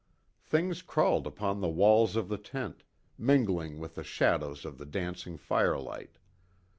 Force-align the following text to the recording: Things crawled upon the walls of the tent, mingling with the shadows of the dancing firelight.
Things 0.43 0.81
crawled 0.81 1.27
upon 1.27 1.61
the 1.61 1.69
walls 1.69 2.15
of 2.15 2.27
the 2.27 2.39
tent, 2.39 2.83
mingling 3.19 3.77
with 3.77 3.93
the 3.93 4.03
shadows 4.03 4.65
of 4.65 4.79
the 4.79 4.85
dancing 4.87 5.37
firelight. 5.37 6.17